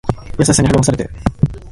[0.39, 1.07] 優しさに励まされて